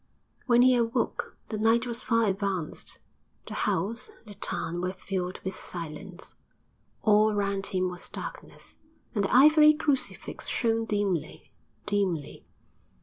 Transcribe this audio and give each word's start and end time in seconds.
When 0.47 0.63
he 0.63 0.75
awoke, 0.75 1.37
the 1.49 1.59
night 1.59 1.85
was 1.85 2.01
far 2.01 2.25
advanced; 2.25 2.97
the 3.45 3.53
house, 3.53 4.09
the 4.25 4.33
town 4.33 4.81
were 4.81 4.93
filled 4.93 5.39
with 5.43 5.53
silence; 5.53 6.37
all 7.03 7.35
round 7.35 7.67
him 7.67 7.87
was 7.87 8.09
darkness, 8.09 8.77
and 9.13 9.23
the 9.23 9.31
ivory 9.31 9.75
crucifix 9.75 10.47
shone 10.47 10.85
dimly, 10.85 11.51
dimly. 11.85 12.47